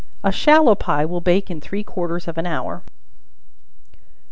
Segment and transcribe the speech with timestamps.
[0.23, 2.81] A shallow pie will bake in three quarters of an hour.